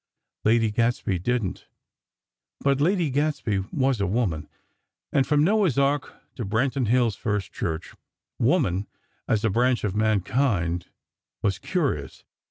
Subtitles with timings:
[0.43, 1.67] Lady Gadsby didn't;
[2.59, 4.49] but Lady Gadsby was a woman;
[5.13, 7.93] and, from Noah's Ark to Branton Hills' First Church,
[8.39, 8.87] woman,
[9.27, 10.87] as a branch of Mankind,
[11.43, 12.23] was curious.